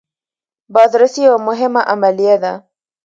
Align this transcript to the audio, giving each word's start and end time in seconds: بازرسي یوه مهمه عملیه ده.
بازرسي 0.75 1.19
یوه 1.27 1.39
مهمه 1.47 1.81
عملیه 1.91 2.35
ده. 2.43 2.53